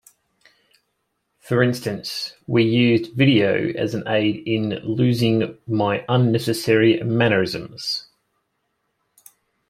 [1.41, 8.07] For instance, we used video as an aid in losing my unnecessary mannerisms.